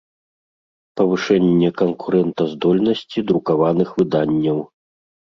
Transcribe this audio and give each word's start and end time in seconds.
Павышэнне 1.01 1.69
канкурэнтаздольнасцi 1.81 3.19
друкаваных 3.33 3.89
выданняў. 3.99 4.57